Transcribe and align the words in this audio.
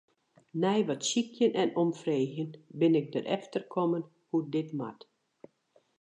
Nei 0.61 0.81
wat 0.87 1.03
sykjen 1.11 1.53
en 1.61 1.69
omfreegjen 1.83 2.51
bin 2.81 2.93
ik 3.01 3.07
derefter 3.15 3.63
kommen 3.75 4.03
hoe't 4.29 4.53
dit 4.55 4.69
moat. 4.79 5.01